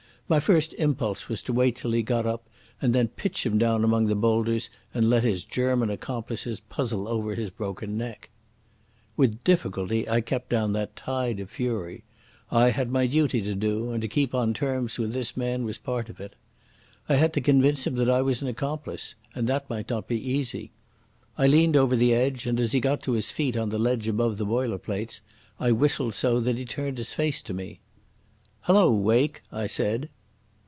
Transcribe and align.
My 0.31 0.39
first 0.39 0.73
impulse 0.75 1.27
was 1.27 1.41
to 1.43 1.51
wait 1.51 1.75
till 1.75 1.91
he 1.91 2.03
got 2.03 2.25
up 2.25 2.47
and 2.81 2.95
then 2.95 3.09
pitch 3.09 3.45
him 3.45 3.57
down 3.57 3.83
among 3.83 4.05
the 4.05 4.15
boulders 4.15 4.69
and 4.93 5.09
let 5.09 5.25
his 5.25 5.43
German 5.43 5.89
accomplices 5.89 6.61
puzzle 6.61 7.05
over 7.09 7.35
his 7.35 7.49
broken 7.49 7.97
neck. 7.97 8.29
With 9.17 9.43
difficulty 9.43 10.07
I 10.07 10.21
kept 10.21 10.49
down 10.49 10.71
that 10.71 10.95
tide 10.95 11.41
of 11.41 11.49
fury. 11.49 12.05
I 12.49 12.69
had 12.69 12.89
my 12.89 13.07
duty 13.07 13.41
to 13.41 13.53
do, 13.55 13.91
and 13.91 14.01
to 14.01 14.07
keep 14.07 14.33
on 14.33 14.53
terms 14.53 14.97
with 14.97 15.11
this 15.11 15.35
man 15.35 15.65
was 15.65 15.77
part 15.77 16.07
of 16.07 16.21
it. 16.21 16.35
I 17.09 17.15
had 17.15 17.33
to 17.33 17.41
convince 17.41 17.85
him 17.85 17.95
that 17.95 18.09
I 18.09 18.21
was 18.21 18.41
an 18.41 18.47
accomplice, 18.47 19.15
and 19.35 19.47
that 19.49 19.69
might 19.69 19.89
not 19.89 20.07
be 20.07 20.15
easy. 20.31 20.71
I 21.37 21.45
leaned 21.47 21.75
over 21.75 21.97
the 21.97 22.13
edge, 22.13 22.47
and, 22.47 22.57
as 22.57 22.71
he 22.71 22.79
got 22.79 23.03
to 23.03 23.11
his 23.11 23.31
feet 23.31 23.57
on 23.57 23.67
the 23.67 23.77
ledge 23.77 24.07
above 24.07 24.37
the 24.37 24.45
boiler 24.45 24.77
plates, 24.79 25.19
I 25.59 25.73
whistled 25.73 26.13
so 26.13 26.39
that 26.39 26.57
he 26.57 26.63
turned 26.63 26.99
his 26.99 27.11
face 27.13 27.41
to 27.41 27.53
me. 27.53 27.81
"Hullo, 28.61 28.89
Wake," 28.91 29.41
I 29.51 29.67
said. 29.67 30.07